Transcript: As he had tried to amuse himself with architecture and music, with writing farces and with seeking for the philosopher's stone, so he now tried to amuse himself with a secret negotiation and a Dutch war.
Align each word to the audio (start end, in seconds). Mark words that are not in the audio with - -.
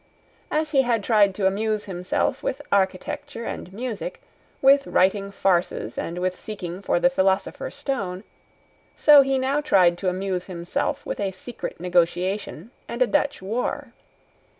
As 0.49 0.71
he 0.71 0.81
had 0.81 1.03
tried 1.03 1.35
to 1.35 1.45
amuse 1.45 1.83
himself 1.83 2.41
with 2.41 2.59
architecture 2.71 3.45
and 3.45 3.71
music, 3.71 4.19
with 4.59 4.87
writing 4.87 5.29
farces 5.29 5.95
and 5.95 6.17
with 6.17 6.39
seeking 6.39 6.81
for 6.81 6.99
the 6.99 7.07
philosopher's 7.11 7.75
stone, 7.75 8.23
so 8.95 9.21
he 9.21 9.37
now 9.37 9.61
tried 9.61 9.99
to 9.99 10.09
amuse 10.09 10.47
himself 10.47 11.05
with 11.05 11.19
a 11.19 11.29
secret 11.29 11.79
negotiation 11.79 12.71
and 12.87 13.03
a 13.03 13.05
Dutch 13.05 13.43
war. 13.43 13.93